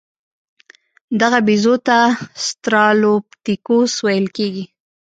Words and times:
دغه 1.21 1.39
بیزو 1.47 1.75
ته 1.87 1.97
اوسترالوپیتکوس 2.33 3.91
ویل 4.05 4.27
کېده. 4.35 4.63